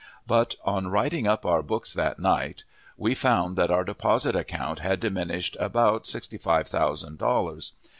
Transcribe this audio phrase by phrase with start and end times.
[0.25, 2.63] But, on writing up our books that night,
[2.97, 7.73] we found that our deposit account had diminished about sixty five thousand dollars.